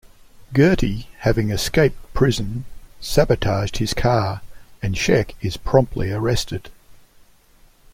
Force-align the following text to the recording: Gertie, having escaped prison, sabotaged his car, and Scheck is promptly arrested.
Gertie, 0.51 1.09
having 1.19 1.51
escaped 1.51 2.11
prison, 2.15 2.65
sabotaged 3.01 3.77
his 3.77 3.93
car, 3.93 4.41
and 4.81 4.95
Scheck 4.97 5.35
is 5.41 5.57
promptly 5.57 6.11
arrested. 6.11 6.71